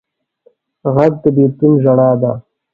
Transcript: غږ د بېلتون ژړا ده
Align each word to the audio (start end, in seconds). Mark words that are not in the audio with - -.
غږ 0.95 1.13
د 1.23 1.25
بېلتون 1.35 1.71
ژړا 1.83 2.09
ده 2.21 2.31